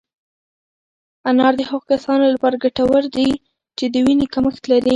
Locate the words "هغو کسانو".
1.69-2.25